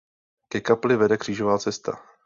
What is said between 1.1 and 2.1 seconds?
křížová cesta.